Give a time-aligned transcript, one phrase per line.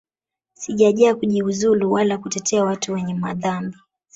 [0.53, 3.77] Sijaja kujiuzulu wala kutetea watu wenye madhambi